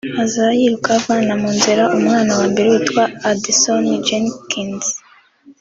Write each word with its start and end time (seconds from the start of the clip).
aza 0.23 0.45
yiruka 0.57 0.89
avana 0.99 1.33
mu 1.41 1.49
nzira 1.57 1.83
umwana 1.97 2.31
wa 2.39 2.45
mbere 2.51 2.67
witwa 2.73 3.03
Adison 3.29 3.85
Jenkins 4.05 4.85